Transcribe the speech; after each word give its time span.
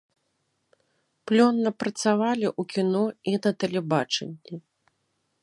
Плённа 1.31 1.71
працавала 1.81 2.47
ў 2.59 2.73
кіно 2.73 3.05
і 3.33 3.37
на 3.43 3.51
тэлебачанні. 3.67 4.55